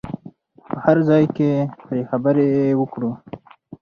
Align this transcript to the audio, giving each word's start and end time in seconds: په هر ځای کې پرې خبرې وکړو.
په 0.65 0.73
هر 0.83 0.97
ځای 1.09 1.23
کې 1.35 1.49
پرې 1.85 2.01
خبرې 2.09 2.47
وکړو. 2.79 3.11